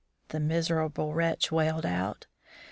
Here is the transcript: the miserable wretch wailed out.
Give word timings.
the 0.29 0.39
miserable 0.39 1.13
wretch 1.13 1.51
wailed 1.51 1.85
out. 1.85 2.25